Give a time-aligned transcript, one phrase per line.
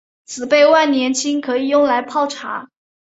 [0.25, 2.71] 紫背万年青可以用来泡茶。